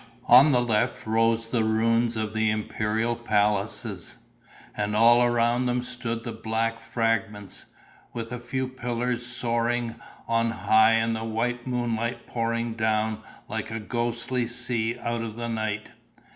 On 0.27 0.51
the 0.51 0.63
left 0.63 1.05
rose 1.05 1.51
the 1.51 1.63
ruins 1.63 2.17
of 2.17 2.33
the 2.33 2.49
imperial 2.49 3.15
palaces; 3.15 4.17
and 4.75 4.95
all 4.95 5.21
around 5.21 5.67
them 5.67 5.83
stood 5.83 6.23
the 6.23 6.31
black 6.31 6.79
fragments, 6.79 7.67
with 8.11 8.31
a 8.31 8.39
few 8.39 8.67
pillars 8.67 9.23
soaring 9.23 9.93
on 10.27 10.49
high 10.49 10.93
and 10.93 11.15
the 11.15 11.23
white 11.23 11.67
moonlight 11.67 12.25
pouring 12.25 12.73
down 12.73 13.21
like 13.47 13.69
a 13.69 13.79
ghostly 13.79 14.47
sea 14.47 14.97
out 15.01 15.21
of 15.21 15.35
the 15.35 15.47
night. 15.47 15.89